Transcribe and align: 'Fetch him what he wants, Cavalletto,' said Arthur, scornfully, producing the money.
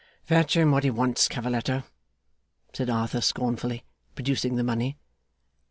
'Fetch 0.23 0.57
him 0.57 0.71
what 0.71 0.83
he 0.83 0.89
wants, 0.89 1.27
Cavalletto,' 1.27 1.83
said 2.73 2.89
Arthur, 2.89 3.21
scornfully, 3.21 3.83
producing 4.15 4.55
the 4.55 4.63
money. 4.63 4.97